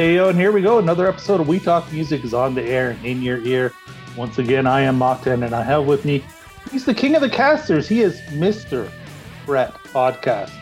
[0.00, 0.78] Hey, yo, and here we go.
[0.78, 3.70] Another episode of We Talk Music is on the air and in your ear.
[4.16, 6.24] Once again, I am Morten, and I have with me,
[6.72, 7.86] he's the king of the casters.
[7.86, 8.90] He is Mr.
[9.44, 10.52] Brett Podcast.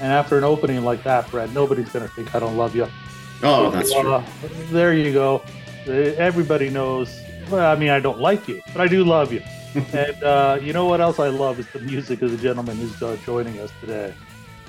[0.00, 2.88] And after an opening like that, Brett, nobody's going to think I don't love you.
[3.42, 4.14] Oh, that's true.
[4.14, 4.24] Uh,
[4.70, 5.42] there you go.
[5.86, 7.20] Everybody knows.
[7.50, 9.42] Well, I mean, I don't like you, but I do love you.
[9.92, 13.02] and uh, you know what else I love is the music of the gentleman who's
[13.02, 14.14] uh, joining us today.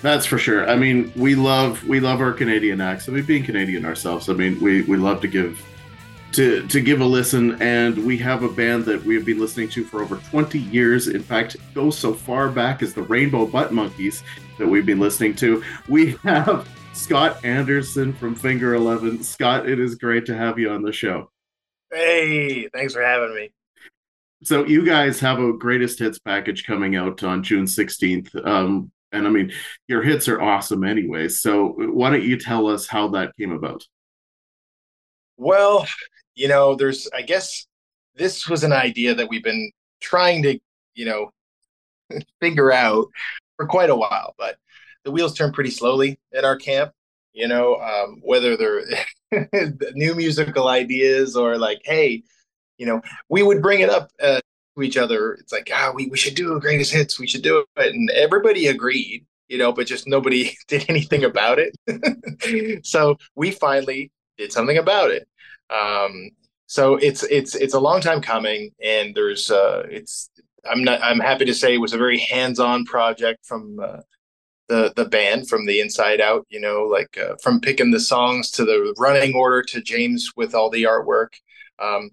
[0.02, 0.68] That's for sure.
[0.68, 3.16] I mean, we love we love our Canadian accent.
[3.16, 4.30] We've been Canadian ourselves.
[4.30, 5.64] I mean, we we love to give
[6.34, 9.70] to to give a listen, and we have a band that we have been listening
[9.70, 11.08] to for over 20 years.
[11.08, 14.24] In fact, it goes so far back as the Rainbow Butt Monkeys
[14.58, 15.64] that we've been listening to.
[15.88, 19.24] We have Scott Anderson from Finger Eleven.
[19.24, 21.30] Scott, it is great to have you on the show.
[21.92, 23.52] Hey, thanks for having me.
[24.44, 28.48] So you guys have a greatest hits package coming out on June 16th.
[28.48, 29.52] Um, and I mean,
[29.88, 31.28] your hits are awesome anyway.
[31.28, 33.84] So why don't you tell us how that came about?
[35.38, 35.86] Well,
[36.36, 37.68] you know, there's, I guess
[38.16, 40.60] this was an idea that we've been trying to,
[40.94, 41.32] you know,
[42.40, 43.08] figure out
[43.58, 44.58] for quite a while, but
[45.04, 46.92] the wheels turn pretty slowly at our camp,
[47.34, 48.84] you know, um, whether they're
[49.94, 52.24] new musical ideas or like, hey,
[52.78, 54.40] you know, we would bring it up uh,
[54.84, 55.34] each other.
[55.34, 57.20] It's like, ah, we, we should do greatest hits.
[57.20, 57.96] We should do it.
[57.96, 62.86] And everybody agreed, you know, but just nobody did anything about it.
[62.86, 65.28] so we finally did something about it.
[65.70, 66.32] Um,
[66.68, 70.30] so it's it's it's a long time coming, and there's uh, it's
[70.70, 74.00] I'm not I'm happy to say it was a very hands-on project from uh,
[74.70, 76.46] the the band from the inside out.
[76.50, 80.56] You know, like uh, from picking the songs to the running order to James with
[80.56, 81.34] all the artwork.
[81.80, 82.12] Um,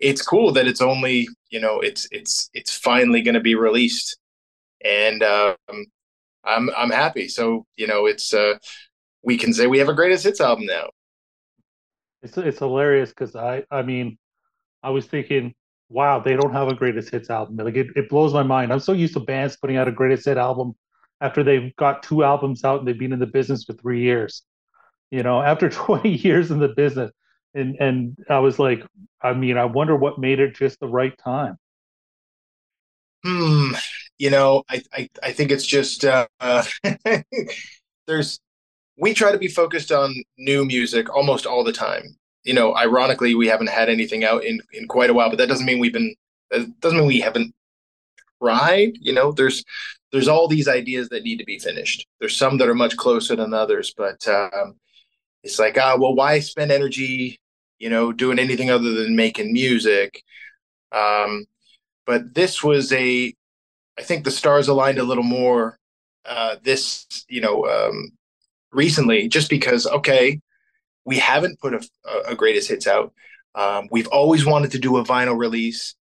[0.00, 4.16] it's cool that it's only you know it's it's it's finally going to be released.
[4.82, 5.56] And um,
[6.44, 7.28] i'm i'm happy.
[7.28, 8.54] So you know it's uh
[9.22, 10.88] we can say we have a greatest hits album now.
[12.22, 14.18] It's it's hilarious because i i mean
[14.82, 15.54] i was thinking
[15.88, 17.56] wow they don't have a greatest hits album.
[17.56, 18.72] Like it, it blows my mind.
[18.72, 20.74] I'm so used to bands putting out a greatest hit album
[21.20, 24.42] after they've got two albums out and they've been in the business for three years.
[25.10, 27.10] You know after 20 years in the business
[27.54, 28.84] and and I was like,
[29.22, 31.56] I mean, I wonder what made it just the right time.
[33.24, 33.72] Hmm.
[34.18, 36.26] You know, I I, I think it's just uh,
[38.06, 38.40] there's
[38.98, 42.16] we try to be focused on new music almost all the time.
[42.44, 45.48] You know, ironically, we haven't had anything out in in quite a while, but that
[45.48, 46.14] doesn't mean we've been.
[46.50, 47.54] That doesn't mean we haven't
[48.42, 48.92] tried.
[49.00, 49.64] You know, there's
[50.12, 52.06] there's all these ideas that need to be finished.
[52.18, 54.76] There's some that are much closer than others, but um,
[55.42, 57.40] it's like, ah, well, why spend energy,
[57.78, 60.22] you know, doing anything other than making music?
[60.92, 61.46] Um,
[62.06, 63.34] but this was a,
[63.98, 65.78] I think the stars aligned a little more
[66.26, 68.10] uh, this, you know, um,
[68.72, 70.40] recently, just because, okay,
[71.04, 71.80] we haven't put a,
[72.28, 73.12] a greatest hits out.
[73.54, 75.94] Um, we've always wanted to do a vinyl release,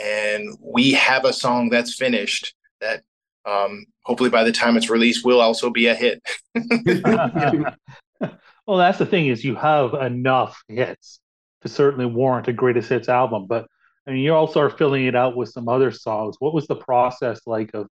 [0.00, 3.02] and we have a song that's finished that
[3.44, 6.22] um, hopefully by the time it's released will also be a hit.
[8.66, 11.20] Well, that's the thing is you have enough hits
[11.62, 13.66] to certainly warrant a greatest hits album, but
[14.06, 16.36] I mean you also are filling it out with some other songs.
[16.38, 17.88] What was the process like of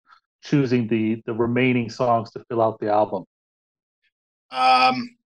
[0.44, 3.26] choosing the the remaining songs to fill out the album?
[4.52, 5.18] Um,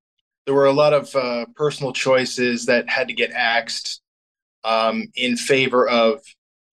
[0.46, 4.02] there were a lot of uh, personal choices that had to get axed
[4.64, 6.22] um, in favor of.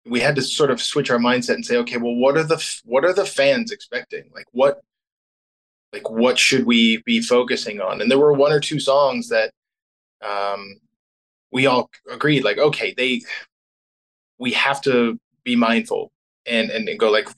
[0.07, 2.63] We had to sort of switch our mindset and say, okay, well, what are the
[2.85, 4.29] what are the fans expecting?
[4.33, 4.81] Like, what
[5.95, 8.01] like what should we be focusing on?
[8.01, 9.51] And there were one or two songs that
[10.21, 10.75] um,
[11.55, 13.21] we all agreed like okay they
[14.37, 16.11] we have to be mindful
[16.45, 17.29] and and go like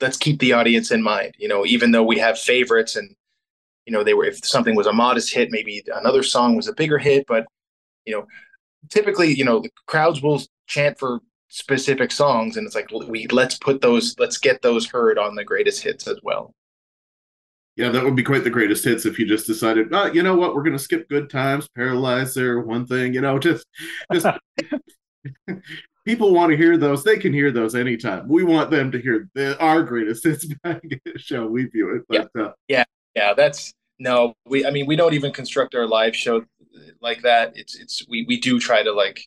[0.00, 3.14] let's keep the audience in mind you know even though we have favorites and
[3.86, 6.72] you know they were if something was a modest hit maybe another song was a
[6.74, 7.44] bigger hit but
[8.06, 8.24] you know
[8.88, 13.58] typically you know the crowds will chant for specific songs and it's like we let's
[13.58, 16.54] put those let's get those heard on the greatest hits as well
[17.76, 20.34] yeah, that would be quite the greatest hits if you just decided, oh, you know
[20.34, 23.66] what, we're going to skip good times, paralyzer, one thing, you know, just,
[24.12, 24.26] just
[26.04, 27.04] people want to hear those.
[27.04, 28.28] They can hear those anytime.
[28.28, 30.46] We want them to hear the, our greatest hits
[31.16, 31.46] show.
[31.46, 32.84] We view it, but yeah, uh, yeah,
[33.14, 34.66] yeah, that's no, we.
[34.66, 36.44] I mean, we don't even construct our live show
[37.00, 37.52] like that.
[37.54, 39.24] It's it's we we do try to like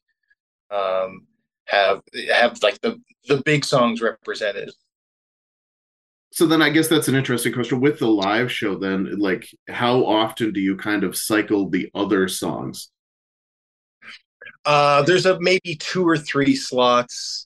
[0.71, 1.27] um
[1.65, 2.01] have
[2.31, 4.71] have like the the big songs represented
[6.33, 10.03] so then I guess that's an interesting question with the live show then like how
[10.03, 12.89] often do you kind of cycle the other songs?
[14.65, 17.45] Uh there's a maybe two or three slots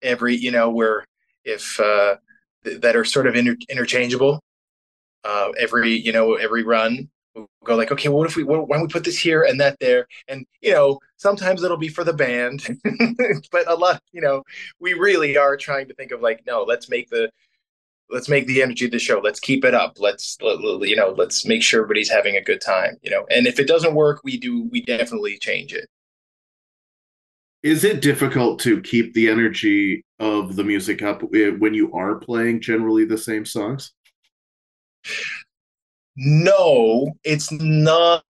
[0.00, 1.04] every you know where
[1.44, 2.16] if uh
[2.64, 4.40] th- that are sort of inter- interchangeable
[5.24, 8.68] uh every you know every run we'll go like, okay, well, what if we, what,
[8.68, 10.06] why don't we put this here and that there?
[10.28, 12.78] And, you know, sometimes it'll be for the band,
[13.50, 14.42] but a lot, you know,
[14.80, 17.30] we really are trying to think of like, no, let's make the,
[18.12, 19.18] let's make the energy of the show.
[19.18, 19.96] Let's keep it up.
[19.98, 23.58] Let's, you know, let's make sure everybody's having a good time, you know, and if
[23.58, 25.88] it doesn't work, we do, we definitely change it.
[27.62, 32.16] Is it difficult to keep the energy of the music up eh, when you are
[32.16, 33.92] playing generally the same songs?
[36.16, 38.24] No, it's not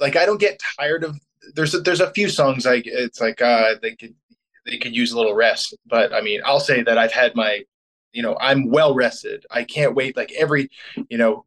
[0.00, 1.18] like I don't get tired of
[1.54, 4.14] there's a, there's a few songs like it's like uh they could
[4.66, 7.62] they could use a little rest, but I mean, I'll say that I've had my
[8.12, 9.46] you know, I'm well rested.
[9.50, 10.70] I can't wait like every,
[11.08, 11.44] you know,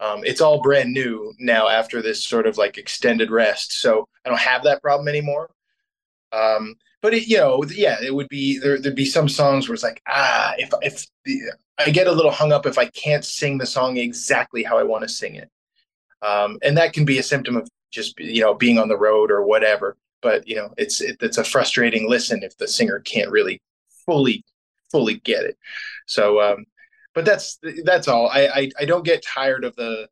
[0.00, 3.80] um, it's all brand new now after this sort of like extended rest.
[3.80, 5.50] So I don't have that problem anymore.
[6.32, 8.78] Um, but it, you know, yeah, it would be there.
[8.78, 11.40] There'd be some songs where it's like, ah, if if the,
[11.78, 14.82] I get a little hung up if I can't sing the song exactly how I
[14.82, 15.48] want to sing it,
[16.22, 19.30] um, and that can be a symptom of just you know being on the road
[19.30, 19.96] or whatever.
[20.22, 23.62] But you know, it's it, it's a frustrating listen if the singer can't really
[24.04, 24.44] fully
[24.90, 25.58] fully get it.
[26.06, 26.64] So, um,
[27.14, 28.28] but that's that's all.
[28.28, 30.08] I, I I don't get tired of the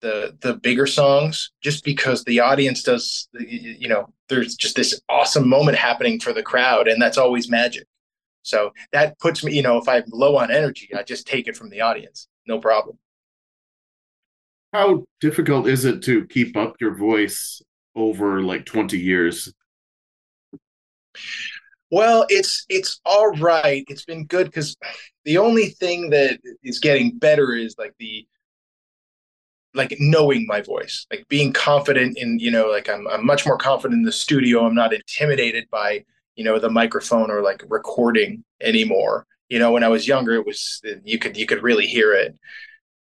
[0.00, 5.48] the the bigger songs just because the audience does you know there's just this awesome
[5.48, 7.86] moment happening for the crowd and that's always magic
[8.42, 11.56] so that puts me you know if i'm low on energy i just take it
[11.56, 12.98] from the audience no problem
[14.72, 17.60] how difficult is it to keep up your voice
[17.94, 19.52] over like 20 years
[21.90, 24.76] well it's it's all right it's been good because
[25.24, 28.26] the only thing that is getting better is like the
[29.74, 33.56] like knowing my voice, like being confident in, you know, like I'm, I'm much more
[33.56, 34.66] confident in the studio.
[34.66, 36.04] I'm not intimidated by,
[36.34, 39.26] you know, the microphone or like recording anymore.
[39.48, 42.36] You know, when I was younger, it was, you could, you could really hear it.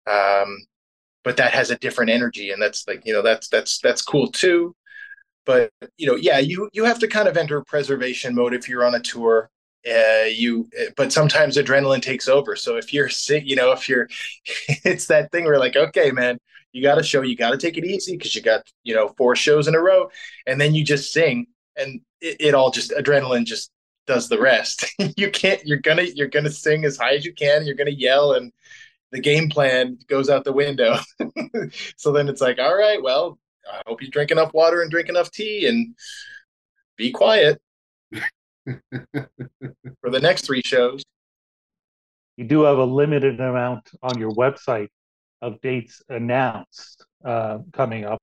[0.10, 0.58] Um,
[1.24, 4.32] but that has a different energy and that's like, you know, that's, that's, that's cool
[4.32, 4.76] too.
[5.46, 8.86] But, you know, yeah, you, you have to kind of enter preservation mode if you're
[8.86, 9.50] on a tour
[9.88, 12.56] uh, you but sometimes adrenaline takes over.
[12.56, 14.08] So if you're sick you know if you're
[14.84, 16.40] it's that thing where like okay man
[16.72, 19.10] you got to show you got to take it easy because you got you know
[19.18, 20.10] four shows in a row
[20.48, 21.48] and then you just sing
[21.78, 23.72] and it, it all just adrenaline just
[24.08, 24.86] does the rest.
[25.18, 28.34] You can't you're gonna you're gonna sing as high as you can you're gonna yell
[28.34, 28.52] and
[29.12, 30.98] the game plan goes out the window.
[31.98, 33.40] So then it's like all right well
[33.72, 35.96] i hope you drink enough water and drink enough tea and
[36.98, 37.62] be quiet
[38.14, 41.04] for the next three shows
[42.38, 44.90] you do have a limited amount on your website
[45.42, 48.22] of dates announced uh, coming up.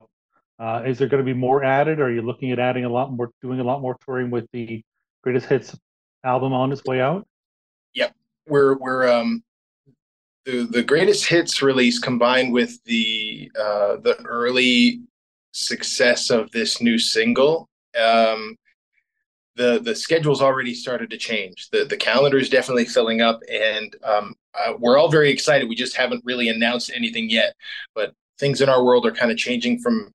[0.58, 1.98] Uh, is there going to be more added?
[1.98, 4.46] Or are you looking at adding a lot more, doing a lot more touring with
[4.52, 4.82] the
[5.22, 5.76] greatest hits
[6.24, 7.26] album on its way out?
[7.94, 8.14] Yep,
[8.46, 9.42] we're we're um,
[10.44, 15.00] the the greatest hits release combined with the uh, the early
[15.52, 17.68] success of this new single.
[17.98, 18.56] Um,
[19.56, 21.68] the the schedule's already started to change.
[21.70, 25.68] The the calendar is definitely filling up, and um, uh, we're all very excited.
[25.68, 27.54] We just haven't really announced anything yet,
[27.94, 30.12] but things in our world are kind of changing from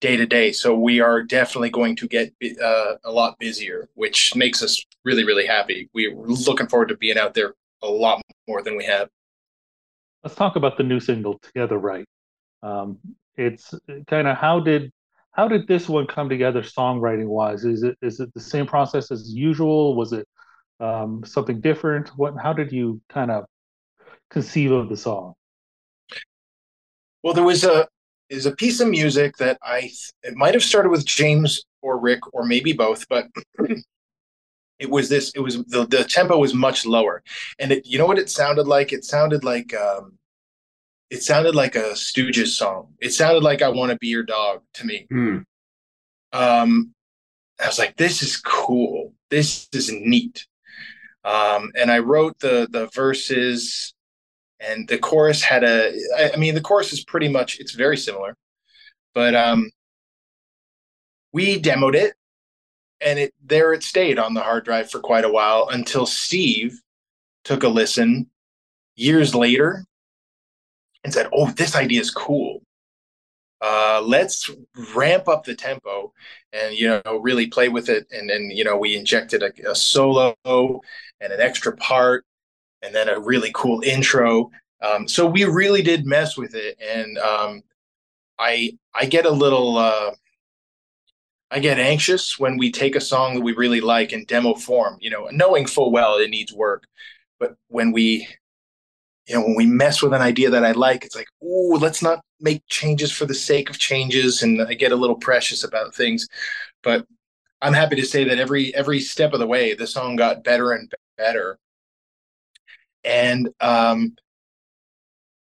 [0.00, 0.52] day to day.
[0.52, 2.32] So we are definitely going to get
[2.62, 5.90] uh, a lot busier, which makes us really really happy.
[5.92, 9.08] We're looking forward to being out there a lot more than we have.
[10.24, 12.06] Let's talk about the new single "Together Right."
[12.62, 12.98] Um,
[13.38, 13.72] it's
[14.08, 14.92] kind of how did
[15.32, 17.64] how did this one come together songwriting wise?
[17.64, 19.94] Is it is it the same process as usual?
[19.94, 20.26] Was it
[20.80, 22.08] um, something different?
[22.16, 23.44] What how did you kind of
[24.30, 25.34] conceive of the song?
[27.22, 27.86] Well, there was a
[28.28, 29.90] is a piece of music that I
[30.22, 33.28] it might have started with James or Rick or maybe both, but
[34.78, 37.22] it was this it was the, the tempo was much lower
[37.58, 40.17] and it you know what it sounded like it sounded like um
[41.10, 42.94] it sounded like a Stooges song.
[43.00, 45.06] It sounded like I Want to Be Your Dog to me.
[45.10, 45.38] Hmm.
[46.32, 46.94] Um,
[47.60, 49.14] I was like, this is cool.
[49.30, 50.46] This is neat.
[51.24, 53.94] Um, and I wrote the the verses,
[54.60, 55.92] and the chorus had a.
[56.16, 58.36] I, I mean, the chorus is pretty much it's very similar,
[59.14, 59.70] but um,
[61.32, 62.14] we demoed it,
[63.00, 66.80] and it there it stayed on the hard drive for quite a while until Steve
[67.44, 68.30] took a listen
[68.94, 69.84] years later
[71.04, 72.62] and said, "Oh, this idea is cool.
[73.60, 74.50] Uh, let's
[74.94, 76.12] ramp up the tempo
[76.52, 79.74] and you know really play with it." And then you know we injected a, a
[79.74, 82.24] solo and an extra part,
[82.82, 84.50] and then a really cool intro.
[84.82, 87.62] Um, so we really did mess with it, and um,
[88.38, 89.76] I I get a little.
[89.78, 90.12] Uh,
[91.50, 94.98] I get anxious when we take a song that we really like in demo form,
[95.00, 96.84] you know, knowing full well it needs work.
[97.40, 98.28] But when we
[99.28, 102.02] you know, when we mess with an idea that I like, it's like, oh, let's
[102.02, 105.94] not make changes for the sake of changes, and I get a little precious about
[105.94, 106.26] things.
[106.82, 107.06] But
[107.60, 110.72] I'm happy to say that every every step of the way, the song got better
[110.72, 111.58] and better.
[113.04, 114.16] And um,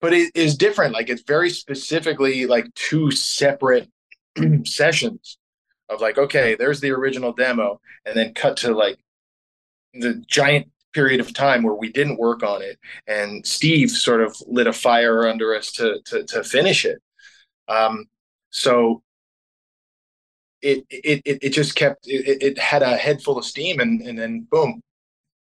[0.01, 0.93] but it is different.
[0.93, 3.89] Like it's very specifically like two separate
[4.65, 5.37] sessions
[5.87, 8.97] of like, okay, there's the original demo, and then cut to like
[9.93, 14.35] the giant period of time where we didn't work on it, and Steve sort of
[14.47, 16.99] lit a fire under us to to, to finish it.
[17.67, 18.05] Um,
[18.49, 19.03] so
[20.63, 24.17] it it it, just kept it, it had a head full of steam, and and
[24.17, 24.81] then boom,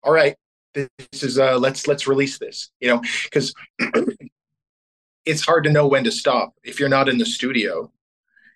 [0.02, 0.37] all right,
[0.75, 3.55] this is uh let's let's release this, you know, because
[5.25, 6.52] it's hard to know when to stop.
[6.62, 7.90] If you're not in the studio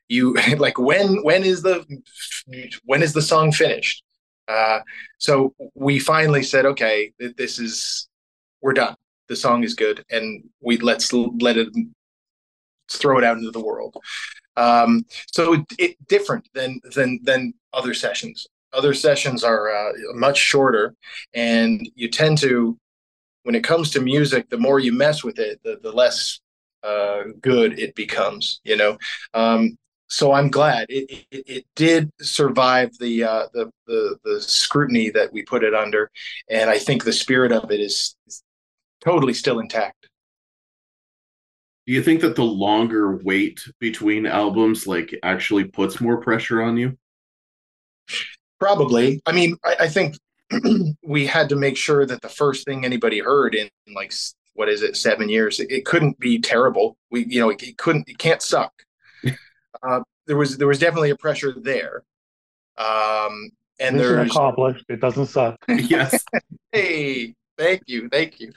[0.09, 1.85] you like when when is the
[2.85, 4.05] when is the song finished
[4.49, 4.81] uh,
[5.19, 8.09] so we finally said okay this is
[8.63, 8.95] we're done.
[9.29, 11.69] The song is good and we let's let it
[12.91, 13.97] throw it out into the world.
[14.57, 18.47] Um, so it, it, different than than than other sessions.
[18.73, 20.95] Other sessions are uh, much shorter
[21.35, 22.79] and you tend to
[23.43, 26.41] when it comes to music the more you mess with it the, the less
[26.83, 28.97] uh, good it becomes you know?
[29.35, 29.77] Um,
[30.13, 35.33] so I'm glad it, it, it did survive the, uh, the, the the scrutiny that
[35.33, 36.11] we put it under,
[36.51, 38.43] and I think the spirit of it is, is
[39.03, 40.11] totally still intact.
[41.87, 46.77] Do you think that the longer wait between albums like actually puts more pressure on
[46.77, 46.99] you?
[48.61, 49.23] Probably.
[49.25, 50.17] I mean, I, I think
[51.03, 54.13] we had to make sure that the first thing anybody heard in, in like
[54.53, 56.99] what is it, seven years, it, it, couldn't be terrible.
[57.11, 58.75] We, you know, it, it couldn't, it can't suck
[59.83, 62.05] uh, there was there was definitely a pressure there.
[62.79, 64.85] Um, and Mission there's accomplished.
[64.89, 65.57] It doesn't suck.
[65.69, 66.25] yes.
[66.73, 68.53] hey, thank you, thank you.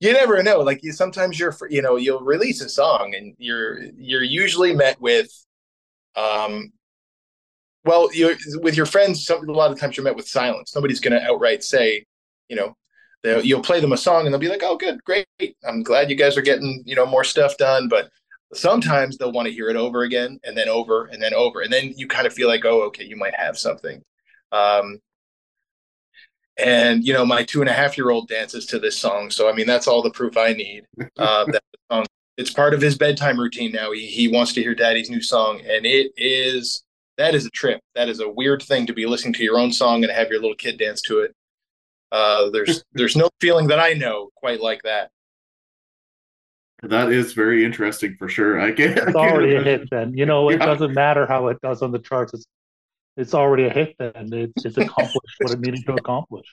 [0.00, 0.60] You never know.
[0.60, 5.00] Like you, sometimes you're, you know, you'll release a song and you're you're usually met
[5.00, 5.30] with,
[6.16, 6.72] um,
[7.84, 9.24] well, you with your friends.
[9.24, 10.74] Some, a lot of times you're met with silence.
[10.74, 12.04] Nobody's going to outright say,
[12.48, 12.74] you know,
[13.42, 15.26] you'll play them a song and they'll be like, "Oh, good, great.
[15.66, 18.10] I'm glad you guys are getting you know more stuff done." But
[18.52, 21.72] sometimes they'll want to hear it over again and then over and then over and
[21.72, 24.02] then you kind of feel like oh okay you might have something.
[24.52, 25.00] Um,
[26.56, 29.48] and you know my two and a half year old dances to this song so
[29.48, 30.84] i mean that's all the proof i need
[31.18, 34.74] uh, that song, it's part of his bedtime routine now he, he wants to hear
[34.74, 36.84] daddy's new song and it is
[37.16, 39.72] that is a trip that is a weird thing to be listening to your own
[39.72, 41.32] song and have your little kid dance to it.
[42.10, 45.10] Uh, there's there's no feeling that i know quite like that
[46.90, 48.60] that is very interesting for sure.
[48.60, 48.96] I get.
[48.98, 49.90] It's already a hit.
[49.90, 50.66] Then you know it yeah.
[50.66, 52.34] doesn't matter how it does on the charts.
[52.34, 52.44] It's
[53.16, 53.94] it's already a hit.
[53.98, 56.46] Then it's it's accomplished what it needed to accomplish.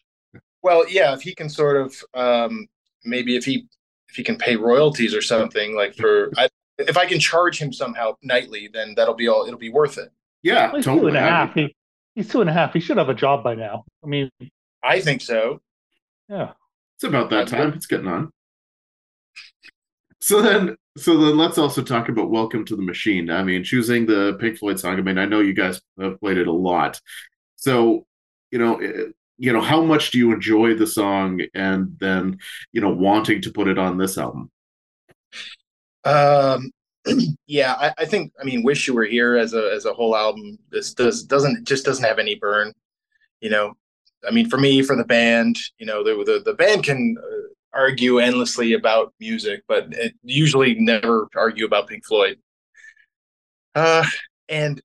[0.61, 2.67] Well, yeah, if he can sort of um,
[3.03, 3.67] maybe if he
[4.09, 7.73] if he can pay royalties or something like for I, if I can charge him
[7.73, 9.45] somehow nightly, then that'll be all.
[9.45, 10.11] It'll be worth it.
[10.43, 11.11] Yeah, well, he's totally.
[11.11, 11.53] Two and a half.
[11.53, 11.75] He,
[12.15, 12.73] he's two and a half.
[12.73, 13.85] He should have a job by now.
[14.03, 14.29] I mean,
[14.83, 15.61] I think so.
[16.29, 16.51] Yeah,
[16.95, 17.73] it's about that time.
[17.73, 18.31] It's getting on.
[20.21, 24.05] So then, so then, let's also talk about "Welcome to the Machine." I mean, choosing
[24.05, 24.97] the Pink Floyd song.
[24.97, 27.01] I mean, I know you guys have played it a lot.
[27.55, 28.05] So,
[28.51, 29.05] you know, eh,
[29.39, 32.37] you know, how much do you enjoy the song, and then,
[32.71, 34.51] you know, wanting to put it on this album?
[36.03, 36.71] Um,
[37.47, 38.31] yeah, I, I think.
[38.39, 41.67] I mean, "Wish You Were Here" as a as a whole album, this does doesn't
[41.67, 42.73] just doesn't have any burn.
[43.39, 43.73] You know,
[44.27, 47.40] I mean, for me, for the band, you know, the the, the band can uh,
[47.73, 52.37] argue endlessly about music, but usually never argue about Pink Floyd.
[53.75, 54.05] Uh,
[54.49, 54.81] and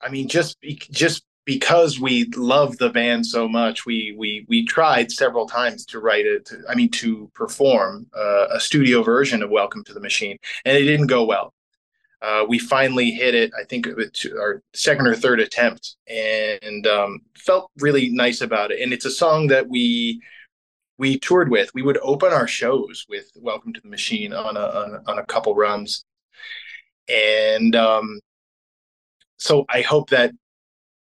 [0.00, 4.66] I mean, just be, just because we love the band so much, we we we
[4.66, 6.50] tried several times to write it.
[6.68, 10.84] I mean, to perform uh, a studio version of "Welcome to the Machine," and it
[10.84, 11.54] didn't go well.
[12.22, 13.52] Uh, we finally hit it.
[13.58, 13.86] I think
[14.38, 18.80] our second or third attempt, and um, felt really nice about it.
[18.80, 20.20] And it's a song that we
[20.98, 21.70] we toured with.
[21.74, 25.26] We would open our shows with "Welcome to the Machine" on a on, on a
[25.26, 26.04] couple runs,
[27.08, 28.20] and um,
[29.36, 30.32] so I hope that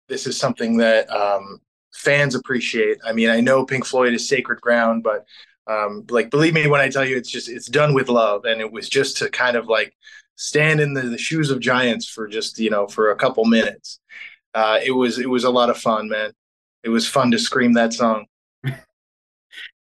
[0.10, 1.60] this is something that um,
[1.94, 2.98] fans appreciate.
[3.06, 5.26] I mean, I know Pink Floyd is sacred ground, but
[5.68, 8.62] um, like believe me when I tell you, it's just it's done with love, and
[8.62, 9.96] it was just to kind of like
[10.36, 14.00] stand in the, the shoes of giants for just you know for a couple minutes.
[14.54, 16.32] Uh, it was it was a lot of fun, man.
[16.84, 18.26] It was fun to scream that song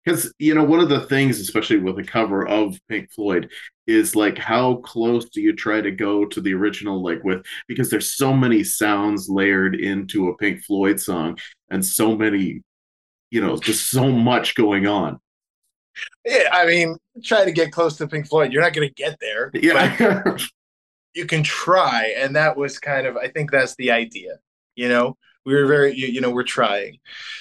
[0.04, 3.50] because you know one of the things especially with a cover of pink floyd
[3.86, 7.90] is like how close do you try to go to the original like with because
[7.90, 11.36] there's so many sounds layered into a pink floyd song
[11.70, 12.62] and so many
[13.30, 15.18] you know just so much going on
[16.24, 18.52] Yeah, I mean, try to get close to Pink Floyd.
[18.52, 19.50] You're not going to get there.
[19.54, 20.22] Yeah.
[21.14, 23.16] you can try, and that was kind of.
[23.16, 24.38] I think that's the idea.
[24.74, 25.94] You know, we were very.
[25.94, 26.98] You, you know, we're trying.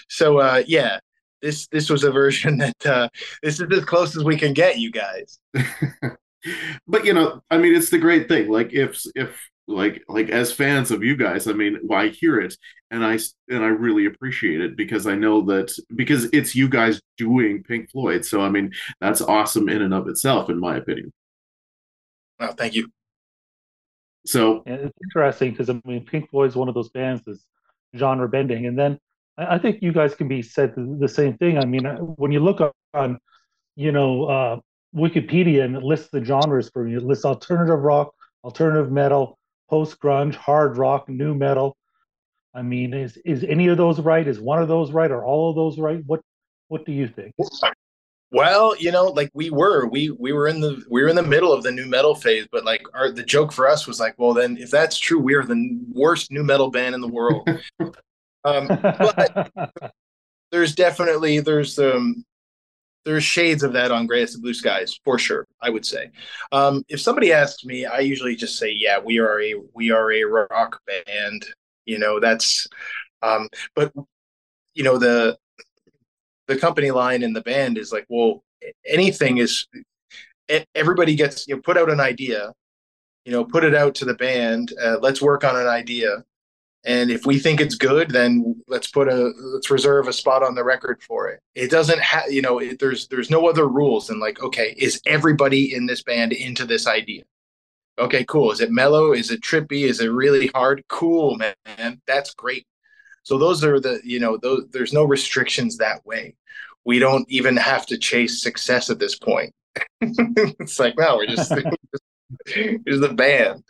[0.10, 1.00] So uh, yeah,
[1.42, 3.10] this this was a version that uh,
[3.44, 5.40] this is as close as we can get, you guys.
[6.88, 8.50] but you know, I mean, it's the great thing.
[8.50, 12.40] Like if if like like as fans of you guys, I mean, why well, hear
[12.40, 12.56] it
[12.92, 13.18] and I
[13.50, 17.90] and I really appreciate it because I know that because it's you guys doing Pink
[17.90, 18.26] Floyd.
[18.26, 21.12] So I mean, that's awesome in and of itself, in my opinion.
[22.40, 22.90] Well, thank you.
[24.26, 27.46] So yeah, it's interesting because I mean, Pink Floyd is one of those bands that's
[27.96, 29.00] genre bending, and then
[29.50, 31.58] I think you guys can be said the same thing.
[31.58, 32.60] I mean, uh, when you look
[32.94, 33.20] on,
[33.76, 34.60] you know, uh,
[34.96, 39.38] Wikipedia and it lists the genres for you, it lists alternative rock, alternative metal,
[39.70, 41.78] post grunge, hard rock, nu metal.
[42.54, 44.28] I mean, is is any of those right?
[44.28, 45.10] Is one of those right?
[45.10, 46.04] Are all of those right?
[46.06, 46.22] What
[46.68, 47.34] what do you think?
[48.34, 51.24] Well, you know, like we were, we we were in the we were in the
[51.24, 54.16] middle of the nu metal phase, but like our the joke for us was like,
[54.18, 57.48] well, then if that's true, we are the worst nu metal band in the world.
[58.44, 59.52] Um, but
[60.52, 62.26] there's definitely there's um
[63.04, 65.48] there's shades of that on Greyest of Blue Skies for sure.
[65.62, 66.12] I would say.
[66.52, 70.12] Um, if somebody asks me, I usually just say, yeah, we are a we are
[70.12, 71.46] a rock band.
[71.86, 72.68] You know, that's.
[73.24, 73.92] Um, but
[74.74, 75.38] you know the
[76.48, 78.44] the company line in the band is like, well,
[78.86, 79.68] anything is.
[80.76, 82.52] Everybody gets you know, put out an idea,
[83.24, 84.74] you know, put it out to the band.
[84.84, 86.26] Uh, let's work on an idea
[86.84, 90.56] and if we think it's good then let's put a let's reserve a spot on
[90.56, 91.40] the record for it.
[91.56, 95.02] It doesn't have you know it, there's there's no other rules than like okay is
[95.06, 97.24] everybody in this band into this idea?
[98.00, 98.52] Okay cool.
[98.52, 99.14] Is it mellow?
[99.14, 99.84] Is it trippy?
[99.84, 100.84] Is it really hard?
[100.88, 102.02] Cool man.
[102.08, 102.66] That's great.
[103.24, 106.36] So those are the you know those there's no restrictions that way.
[106.84, 109.54] We don't even have to chase success at this point.
[110.02, 111.54] It's like no we're just
[112.48, 113.64] here's the band.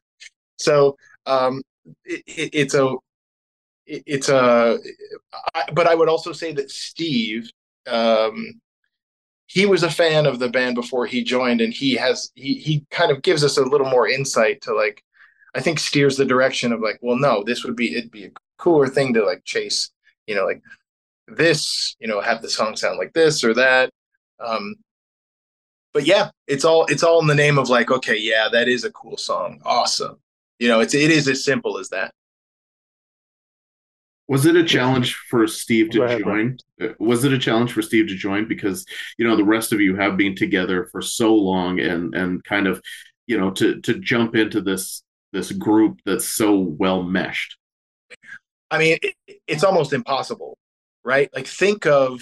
[0.58, 1.62] So um
[2.06, 2.96] it, it's a
[4.06, 4.78] it's a
[5.74, 7.50] but i would also say that steve
[7.88, 8.62] um,
[9.48, 12.86] he was a fan of the band before he joined and he has he he
[12.92, 15.04] kind of gives us a little more insight to like
[15.56, 18.32] i think steers the direction of like well no this would be it'd be a
[18.58, 19.90] cooler thing to like chase
[20.28, 20.62] you know like
[21.28, 23.90] this you know have the song sound like this or that.
[24.40, 24.76] Um
[25.94, 28.84] but yeah it's all it's all in the name of like okay yeah that is
[28.84, 29.62] a cool song.
[29.66, 30.18] Awesome.
[30.60, 32.14] You know, it's it is as simple as that.
[34.32, 36.58] Was it a challenge for Steve to ahead, join?
[36.78, 36.92] Bro.
[36.92, 38.86] Uh, was it a challenge for Steve to join because
[39.18, 42.66] you know the rest of you have been together for so long and and kind
[42.66, 42.82] of
[43.28, 47.58] you know to to jump into this this group that's so well meshed?
[48.72, 49.16] I mean, it,
[49.48, 50.58] it's almost impossible,
[51.04, 51.30] right?
[51.36, 52.22] Like think of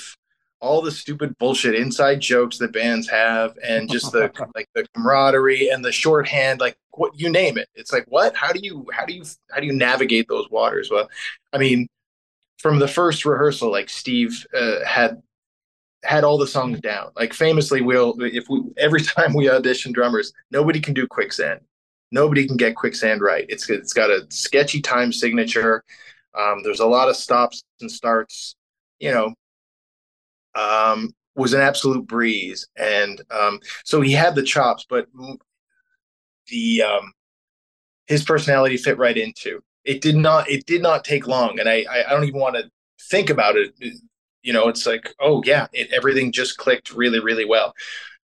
[0.61, 5.69] all the stupid bullshit inside jokes that bands have and just the like the camaraderie
[5.69, 9.05] and the shorthand like what you name it it's like what how do you how
[9.05, 11.09] do you how do you navigate those waters well
[11.53, 11.87] i mean
[12.59, 15.21] from the first rehearsal like steve uh, had
[16.03, 17.11] had all the songs down.
[17.15, 21.61] Like famously we'll if we every time we audition drummers nobody can do quicksand.
[22.11, 23.45] Nobody can get quicksand right.
[23.49, 25.83] It's it's got a sketchy time signature.
[26.37, 28.55] Um, there's a lot of stops and starts
[28.99, 29.33] you know.
[30.55, 35.07] Um, was an absolute breeze, and um, so he had the chops, but
[36.47, 37.13] the um,
[38.07, 40.01] his personality fit right into it.
[40.01, 42.69] Did not it did not take long, and I I, don't even want to
[43.09, 43.73] think about it.
[44.41, 47.73] You know, it's like oh yeah, it, everything just clicked really really well.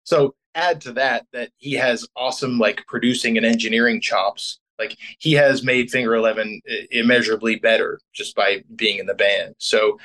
[0.04, 5.34] So add to that that he has awesome like producing and engineering chops like he
[5.34, 10.00] has made Finger Eleven immeasurably better just by being in the band so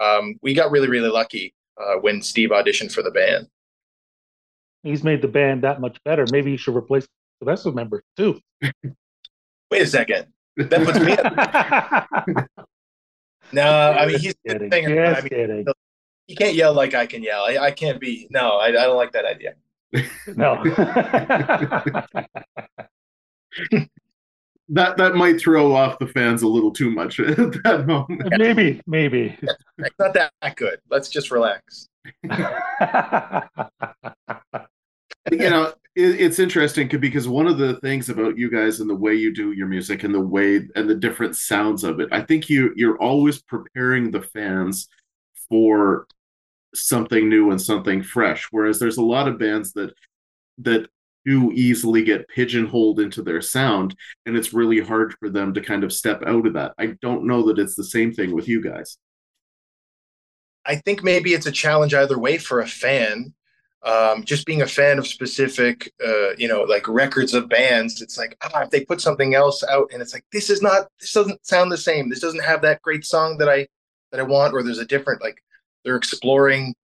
[0.00, 3.46] um, we got really really lucky uh, when Steve auditioned for the band.
[4.82, 6.24] He's made the band that much better.
[6.30, 7.06] Maybe he should replace
[7.40, 8.40] the rest of the members too.
[9.70, 10.26] Wait a second.
[10.58, 11.12] That puts me.
[11.12, 12.48] At...
[13.52, 14.72] no, I mean he's kidding.
[14.72, 15.64] Singer, I mean, kidding.
[16.26, 17.44] He can't yell like I can yell.
[17.44, 18.26] I, I can't be.
[18.30, 19.54] No, I, I don't like that idea.
[20.36, 20.60] no.
[24.68, 28.34] that that might throw off the fans a little too much at that moment.
[28.36, 29.38] Maybe, maybe.
[29.78, 30.80] It's not that good.
[30.90, 31.88] Let's just relax.
[32.24, 32.30] you
[35.30, 39.14] know, it, it's interesting because one of the things about you guys and the way
[39.14, 42.48] you do your music and the way and the different sounds of it, I think
[42.48, 44.88] you you're always preparing the fans
[45.48, 46.06] for
[46.74, 48.46] something new and something fresh.
[48.52, 49.92] Whereas there's a lot of bands that
[50.58, 50.88] that
[51.24, 55.82] do easily get pigeonholed into their sound and it's really hard for them to kind
[55.82, 56.74] of step out of that.
[56.78, 58.98] I don't know that it's the same thing with you guys.
[60.64, 63.34] I think maybe it's a challenge either way for a fan.
[63.84, 68.18] Um, just being a fan of specific, uh, you know, like records of bands, it's
[68.18, 71.12] like ah, if they put something else out and it's like this is not, this
[71.12, 72.08] doesn't sound the same.
[72.08, 73.68] This doesn't have that great song that I
[74.10, 75.42] that I want, or there's a different like
[75.84, 76.74] they're exploring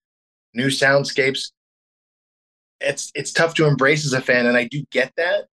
[0.55, 1.51] new soundscapes.
[2.81, 5.47] It's it's tough to embrace as a fan, and I do get that.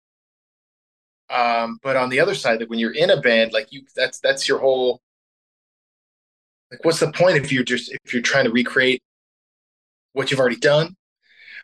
[1.30, 4.19] Um, but on the other side, like when you're in a band, like you, that's
[4.19, 5.01] that's your whole.
[6.69, 9.01] Like, what's the point if you're just if you're trying to recreate
[10.13, 10.95] what you've already done?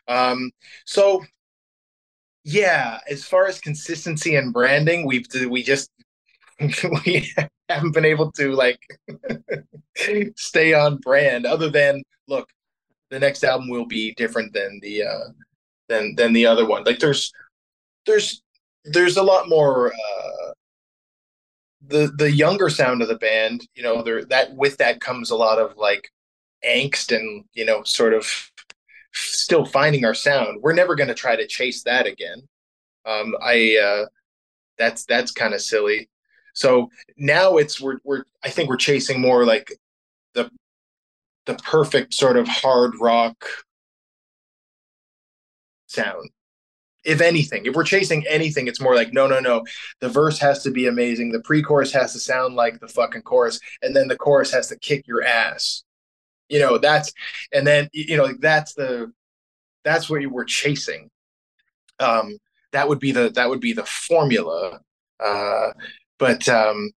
[0.08, 0.50] Um,
[0.84, 1.22] so
[2.44, 5.90] yeah, as far as consistency and branding, we've we just
[7.04, 7.30] we
[7.68, 8.80] haven't been able to like
[10.36, 11.46] stay on brand.
[11.46, 12.48] Other than look,
[13.10, 15.28] the next album will be different than the uh,
[15.88, 16.84] than than the other one.
[16.84, 17.32] Like there's
[18.06, 18.42] there's
[18.84, 20.52] there's a lot more uh,
[21.86, 23.66] the the younger sound of the band.
[23.74, 26.10] You know, there that with that comes a lot of like
[26.64, 28.50] angst and you know sort of
[29.18, 30.62] still finding our sound.
[30.62, 32.42] We're never going to try to chase that again.
[33.04, 34.06] Um, I uh,
[34.78, 36.08] that's that's kind of silly.
[36.54, 39.72] So now it's we're we're I think we're chasing more like
[40.34, 40.50] the
[41.46, 43.44] the perfect sort of hard rock
[45.86, 46.30] sound.
[47.04, 49.64] If anything, if we're chasing anything, it's more like no, no, no.
[50.00, 51.32] The verse has to be amazing.
[51.32, 54.78] The pre-chorus has to sound like the fucking chorus, and then the chorus has to
[54.78, 55.84] kick your ass
[56.48, 57.12] you know that's
[57.52, 59.12] and then you know that's the
[59.84, 61.10] that's what you were chasing.
[62.00, 62.38] Um
[62.72, 64.80] that would be the that would be the formula.
[65.20, 65.70] Uh
[66.18, 66.90] but um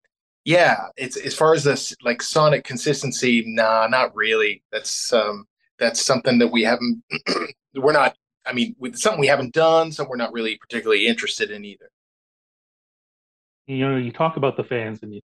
[0.46, 4.64] yeah it's as far as this like sonic consistency nah not really.
[4.72, 5.46] That's um
[5.80, 7.04] that's something that we haven't
[7.76, 11.52] we're not i mean with something we haven't done something we're not really particularly interested
[11.52, 11.90] in either.
[13.68, 15.22] You know you talk about the fans and you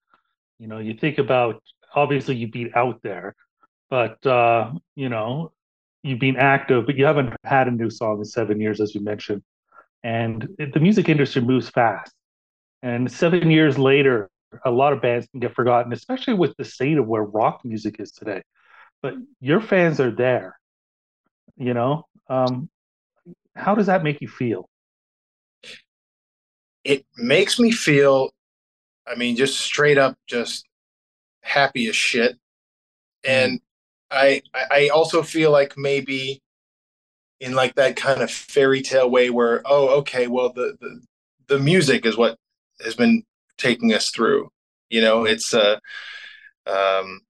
[0.60, 1.62] you know you think about
[1.94, 3.36] obviously you beat out there
[3.96, 5.54] but uh, you know,
[6.04, 9.00] you've been active, but you haven't had a new song in seven years, as you
[9.00, 9.42] mentioned.
[10.04, 12.12] And it, the music industry moves fast.
[12.84, 14.30] And seven years later,
[14.66, 18.02] a lot of bands can get forgotten, especially with the state of where rock music
[18.02, 18.42] is today.
[19.02, 20.60] But your fans are there.
[21.56, 22.70] You know, um,
[23.56, 24.68] how does that make you feel?
[26.84, 28.32] It makes me feel,
[29.08, 30.66] I mean, just straight up, just
[31.44, 32.38] happy as shit.
[33.24, 33.62] And
[34.16, 36.42] I I also feel like maybe
[37.40, 41.02] in like that kind of fairy tale way where oh okay well the the,
[41.48, 42.38] the music is what
[42.84, 43.24] has been
[43.58, 44.50] taking us through
[44.90, 45.78] you know it's uh
[46.68, 47.22] um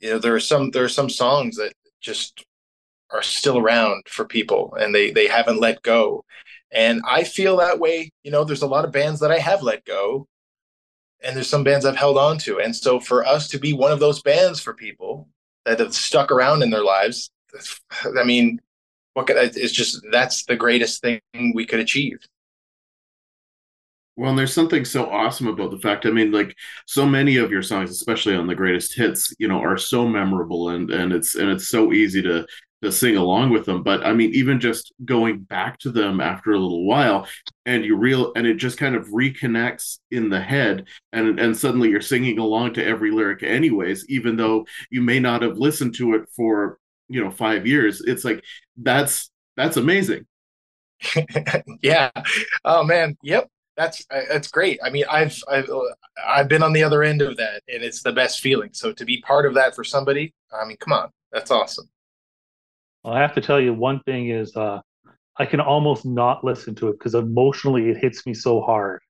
[0.00, 2.44] you know there are some there are some songs that just
[3.10, 6.24] are still around for people and they they haven't let go.
[6.72, 9.62] And i feel that way you know there's a lot of bands that i have
[9.62, 10.26] let go
[11.22, 12.60] and there's some bands i've held on to.
[12.60, 15.28] And so for us to be one of those bands for people
[15.66, 17.30] that have stuck around in their lives.
[18.18, 18.60] I mean,
[19.14, 21.20] what could, it's just that's the greatest thing
[21.54, 22.18] we could achieve.
[24.16, 26.06] Well, and there's something so awesome about the fact.
[26.06, 29.60] I mean, like so many of your songs, especially on the greatest hits, you know,
[29.60, 32.46] are so memorable and and it's and it's so easy to to
[32.92, 33.82] sing along with them.
[33.82, 37.26] But I mean, even just going back to them after a little while,
[37.64, 41.90] and you real and it just kind of reconnects in the head, and and suddenly
[41.90, 46.14] you're singing along to every lyric, anyways, even though you may not have listened to
[46.14, 48.02] it for you know five years.
[48.02, 48.42] It's like
[48.76, 50.26] that's that's amazing.
[51.82, 52.10] yeah.
[52.64, 53.16] Oh man.
[53.22, 53.48] Yep.
[53.76, 54.80] That's uh, that's great.
[54.82, 55.80] I mean, I've I've uh,
[56.26, 58.70] I've been on the other end of that, and it's the best feeling.
[58.72, 61.88] So to be part of that for somebody, I mean, come on, that's awesome.
[63.12, 64.80] I have to tell you, one thing is uh,
[65.38, 69.00] I can almost not listen to it because emotionally it hits me so hard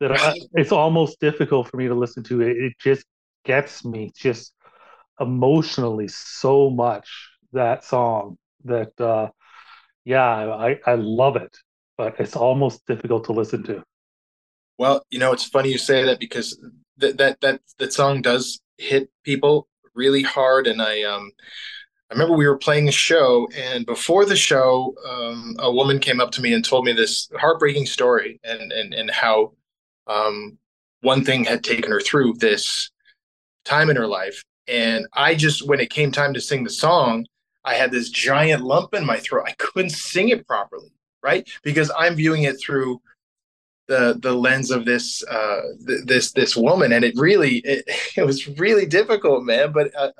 [0.00, 2.56] that I, it's almost difficult for me to listen to it.
[2.56, 3.04] It just
[3.44, 4.52] gets me just
[5.20, 7.08] emotionally so much
[7.52, 9.28] that song that uh,
[10.04, 11.56] yeah, I, I love it,
[11.96, 13.82] but it's almost difficult to listen to.
[14.78, 16.58] Well, you know, it's funny you say that because
[16.98, 21.30] that that that that song does hit people really hard, and I um
[22.14, 26.20] I remember we were playing a show, and before the show, um, a woman came
[26.20, 29.52] up to me and told me this heartbreaking story, and and and how
[30.06, 30.56] um,
[31.00, 32.92] one thing had taken her through this
[33.64, 34.44] time in her life.
[34.68, 37.26] And I just, when it came time to sing the song,
[37.64, 39.46] I had this giant lump in my throat.
[39.48, 41.48] I couldn't sing it properly, right?
[41.64, 43.02] Because I'm viewing it through
[43.88, 47.84] the the lens of this uh, th- this this woman, and it really it,
[48.16, 49.72] it was really difficult, man.
[49.72, 50.12] But uh,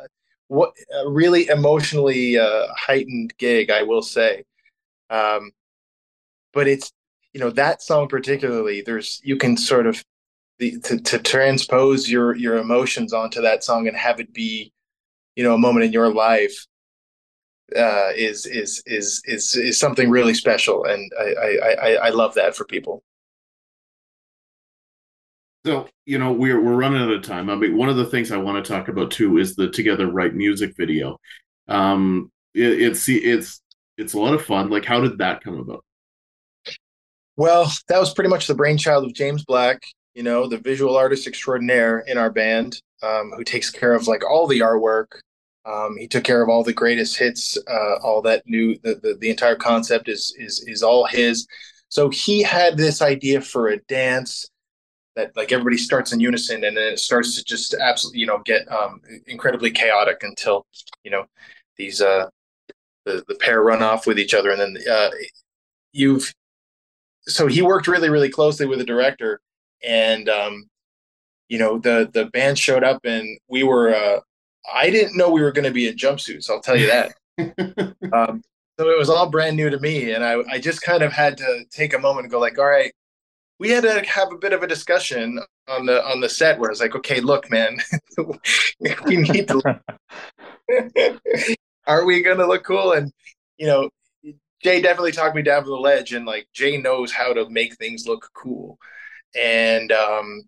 [0.49, 4.45] what a really emotionally uh, heightened gig, I will say.
[5.11, 5.53] Um,
[6.53, 6.93] but it's
[7.33, 8.83] you know that song particularly.
[8.83, 10.05] There's you can sort of
[10.59, 14.73] the, to to transpose your your emotions onto that song and have it be
[15.37, 16.67] you know a moment in your life
[17.77, 22.55] uh, is is is is is something really special, and I I I love that
[22.57, 23.03] for people.
[25.65, 27.49] So you know we're we're running out of time.
[27.49, 30.11] I mean, one of the things I want to talk about too is the Together
[30.11, 31.19] Right music video.
[31.69, 33.63] Um, it, it's it's
[33.97, 34.69] it's a lot of fun.
[34.69, 35.85] Like, how did that come about?
[37.37, 39.83] Well, that was pretty much the brainchild of James Black.
[40.15, 44.23] You know, the visual artist extraordinaire in our band, um, who takes care of like
[44.25, 45.07] all the artwork.
[45.65, 48.77] Um, he took care of all the greatest hits, uh, all that new.
[48.83, 51.47] The, the the entire concept is is is all his.
[51.89, 54.51] So he had this idea for a dance
[55.17, 58.41] that like everybody starts in unison and then it starts to just absolutely you know
[58.45, 60.67] get um, incredibly chaotic until
[61.05, 61.25] you know
[61.77, 62.27] these uh
[63.05, 64.51] the, the pair run off with each other.
[64.51, 65.11] And then uh
[65.93, 66.35] you've
[67.27, 69.41] so he worked really really closely with the director
[69.83, 70.69] and um
[71.49, 74.21] you know the the band showed up and we were uh
[74.75, 77.15] i didn't know we were going to be in jumpsuits i'll tell you that.
[78.13, 78.43] Um
[78.79, 81.37] so it was all brand new to me and i i just kind of had
[81.39, 82.93] to take a moment and go like all right
[83.59, 85.39] we had to have a bit of a discussion
[85.69, 87.79] on the on the set where it's like, okay, look, man,
[89.07, 89.81] we need to.
[91.87, 92.93] Are we gonna look cool?
[92.93, 93.13] And
[93.59, 93.91] you know,
[94.63, 97.77] Jay definitely talked me down from the ledge, and like Jay knows how to make
[97.77, 98.79] things look cool,
[99.37, 100.43] and um,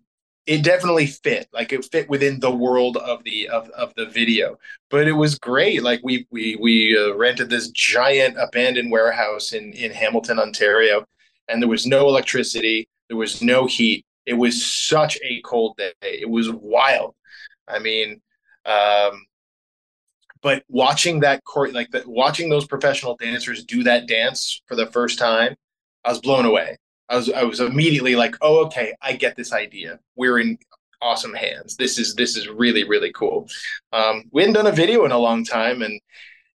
[0.47, 1.49] it definitely fit.
[1.53, 4.59] Like it fit within the world of the of, of the video,
[4.91, 5.83] but it was great.
[5.83, 11.05] Like we we we uh, rented this giant abandoned warehouse in in Hamilton, Ontario,
[11.49, 14.05] and there was no electricity there was no heat.
[14.25, 15.93] It was such a cold day.
[16.03, 17.15] It was wild.
[17.69, 18.21] I mean,
[18.65, 19.27] um,
[20.43, 24.87] but watching that court, like the, watching those professional dancers do that dance for the
[24.87, 25.57] first time,
[26.05, 26.79] I was blown away.
[27.09, 30.01] I was I was immediately like, oh, okay, I get this idea.
[30.17, 30.59] We're in
[31.01, 31.77] awesome hands.
[31.77, 33.49] This is this is really really cool.
[33.93, 36.01] Um, we hadn't done a video in a long time, and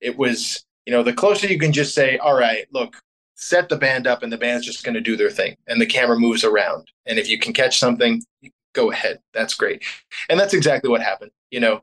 [0.01, 2.97] it was you know the closer you can just say, all right, look,
[3.37, 5.87] set the band up and the band's just going to do their thing and the
[5.87, 6.91] camera moves around.
[7.07, 8.23] And if you can catch something
[8.73, 9.21] go ahead.
[9.33, 9.83] That's great.
[10.29, 11.83] And that's exactly what happened you know.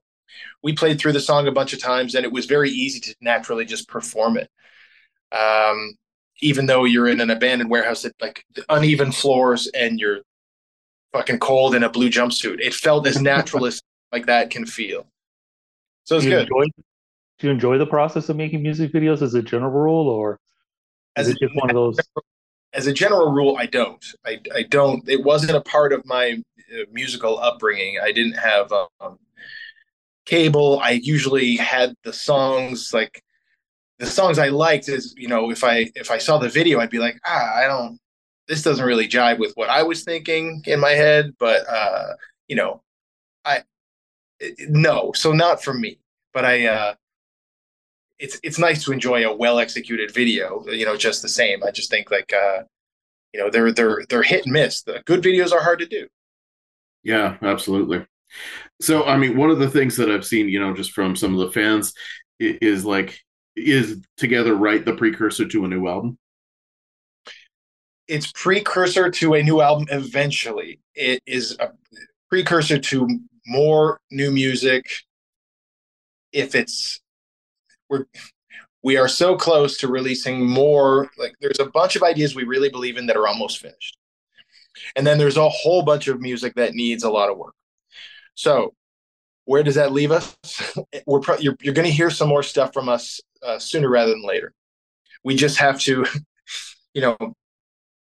[0.63, 3.15] We played through the song a bunch of times and it was very easy to
[3.21, 4.49] naturally just perform it.
[5.31, 5.95] Um,
[6.41, 10.19] even though you're in an abandoned warehouse that like uneven floors and you're
[11.11, 15.05] fucking cold in a blue jumpsuit it felt as natural as like that can feel.
[16.05, 16.41] So it's good.
[16.41, 16.65] enjoy,
[17.39, 20.39] do you enjoy the process of making music videos as a general rule or
[21.15, 21.97] as a, just one of those?
[22.73, 24.03] As a general rule, I don't.
[24.25, 25.07] I, I don't.
[25.07, 26.41] It wasn't a part of my
[26.73, 27.99] uh, musical upbringing.
[28.01, 29.19] I didn't have um,
[30.25, 30.79] cable.
[30.79, 33.21] I usually had the songs like
[33.99, 34.89] the songs I liked.
[34.89, 37.67] Is you know if I if I saw the video, I'd be like, ah, I
[37.67, 37.99] don't.
[38.47, 41.33] This doesn't really jive with what I was thinking in my head.
[41.39, 42.13] But uh,
[42.47, 42.81] you know,
[43.45, 43.63] I
[44.59, 45.11] no.
[45.13, 45.99] So not for me.
[46.33, 46.93] But I uh,
[48.19, 50.65] it's it's nice to enjoy a well executed video.
[50.67, 51.63] You know, just the same.
[51.63, 52.63] I just think like uh,
[53.33, 54.83] you know they're they're they're hit and miss.
[54.83, 56.07] The good videos are hard to do.
[57.03, 58.05] Yeah, absolutely.
[58.81, 61.33] So I mean, one of the things that I've seen, you know, just from some
[61.33, 61.93] of the fans,
[62.39, 63.19] is like
[63.55, 66.17] is together right the precursor to a new album.
[68.07, 69.87] It's precursor to a new album.
[69.89, 71.71] Eventually, it is a
[72.29, 73.07] precursor to
[73.45, 74.89] more new music.
[76.31, 76.99] If it's
[77.93, 78.05] we're
[78.83, 82.69] we are so close to releasing more like there's a bunch of ideas we really
[82.69, 83.97] believe in that are almost finished.
[84.95, 87.53] And then there's a whole bunch of music that needs a lot of work.
[88.35, 88.73] So
[89.45, 90.35] where does that leave us?
[91.05, 94.11] We're pro- you're, you're going to hear some more stuff from us uh, sooner rather
[94.11, 94.53] than later.
[95.23, 96.05] We just have to
[96.93, 97.17] you know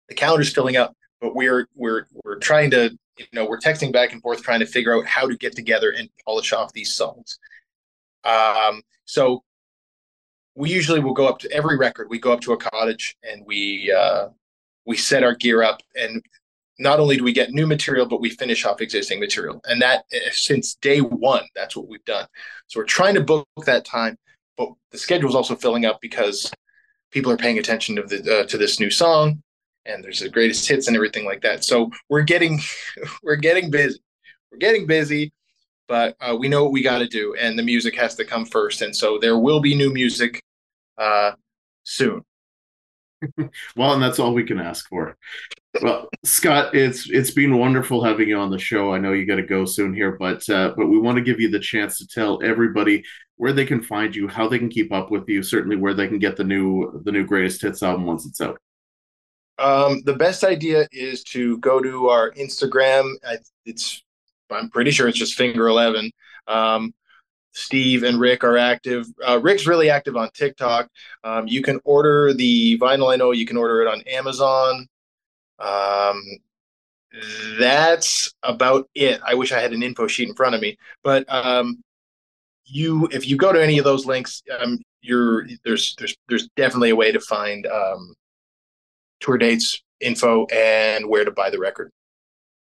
[0.09, 4.13] the calendar's filling up but we're we're we're trying to you know we're texting back
[4.13, 7.39] and forth trying to figure out how to get together and polish off these songs.
[8.25, 9.43] Um so
[10.55, 12.09] we usually will go up to every record.
[12.11, 14.29] We go up to a cottage and we uh,
[14.87, 16.23] we set our gear up, and
[16.79, 19.61] not only do we get new material, but we finish off existing material.
[19.65, 22.27] And that eh, since day one, that's what we've done.
[22.67, 24.17] So we're trying to book that time,
[24.57, 26.53] but the schedule is also filling up because
[27.11, 29.43] people are paying attention to the uh, to this new song,
[29.87, 31.65] and there's the greatest hits and everything like that.
[31.65, 32.61] So we're getting
[33.23, 33.99] we're getting busy.
[34.53, 35.33] We're getting busy
[35.89, 38.45] but uh, we know what we got to do, and the music has to come
[38.45, 38.83] first.
[38.83, 40.43] And so there will be new music
[40.99, 41.33] uh,
[41.83, 42.23] soon.
[43.77, 45.17] well, and that's all we can ask for.
[45.83, 48.95] Well, Scott, it's it's been wonderful having you on the show.
[48.95, 51.41] I know you got to go soon here, but uh, but we want to give
[51.41, 53.03] you the chance to tell everybody
[53.37, 56.07] where they can find you, how they can keep up with you, certainly where they
[56.07, 58.59] can get the new the new greatest hits album once it's out.
[59.59, 63.15] Um, the best idea is to go to our Instagram.
[63.65, 64.03] It's
[64.51, 66.11] I'm pretty sure it's just Finger Eleven.
[66.47, 66.95] Um,
[67.53, 69.07] Steve and Rick are active.
[69.27, 70.89] Uh, Rick's really active on TikTok.
[71.23, 73.13] Um, you can order the vinyl.
[73.13, 74.89] I know you can order it on Amazon.
[75.61, 76.23] Um,
[77.59, 79.21] that's about it.
[79.25, 81.83] I wish I had an info sheet in front of me, but um,
[82.65, 86.91] you, if you go to any of those links, um, you're there's there's there's definitely
[86.91, 88.15] a way to find um,
[89.21, 91.93] tour dates, info, and where to buy the record.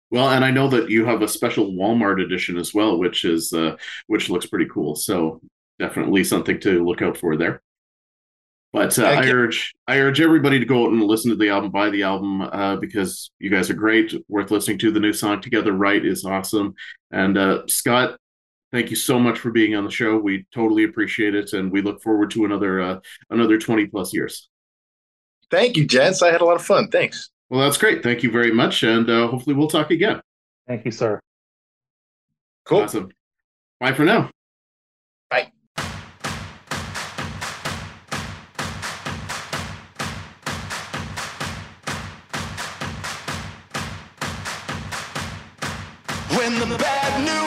[0.09, 3.51] Well, and I know that you have a special Walmart edition as well, which is
[3.51, 3.75] uh,
[4.07, 4.95] which looks pretty cool.
[4.95, 5.41] So
[5.79, 7.61] definitely something to look out for there.
[8.73, 11.71] But uh, I urge I urge everybody to go out and listen to the album,
[11.71, 14.91] buy the album, uh, because you guys are great, worth listening to.
[14.91, 16.75] The new song "Together Right" is awesome.
[17.11, 18.17] And uh, Scott,
[18.71, 20.17] thank you so much for being on the show.
[20.17, 24.49] We totally appreciate it, and we look forward to another uh, another twenty plus years.
[25.49, 26.21] Thank you, gents.
[26.21, 26.89] I had a lot of fun.
[26.89, 27.29] Thanks.
[27.49, 28.03] Well, that's great.
[28.03, 28.83] Thank you very much.
[28.83, 30.21] And uh, hopefully we'll talk again.
[30.67, 31.19] Thank you, sir.
[32.65, 32.81] Cool.
[32.81, 33.09] Awesome.
[33.79, 34.29] Bye for now.
[35.29, 35.51] Bye.
[46.35, 47.46] When the bad news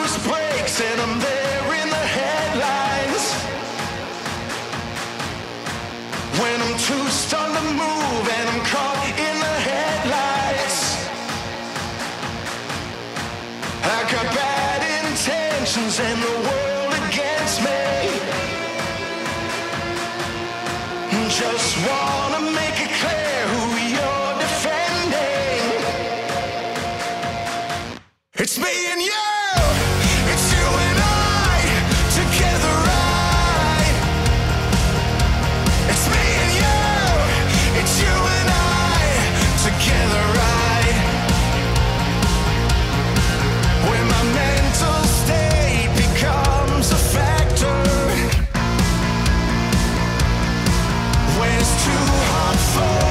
[51.83, 53.10] too hot for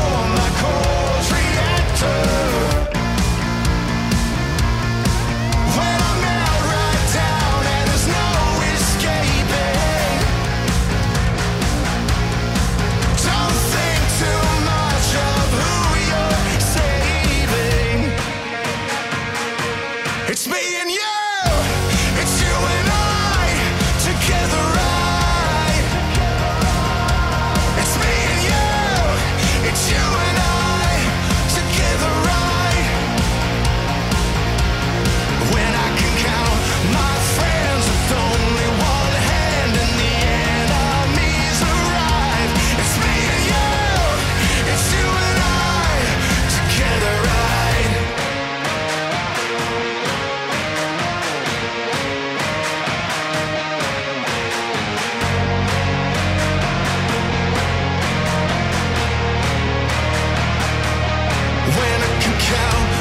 [61.66, 62.99] when I can count.